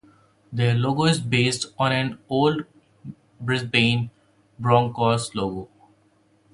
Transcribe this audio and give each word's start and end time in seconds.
Their 0.51 0.73
logo 0.73 1.05
is 1.05 1.19
based 1.19 1.67
on 1.77 1.91
an 1.91 2.17
old 2.27 2.65
Brisbane 3.39 4.09
Broncos 4.59 5.35
logo. 5.35 5.69